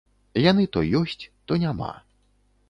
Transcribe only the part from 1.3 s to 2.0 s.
то няма.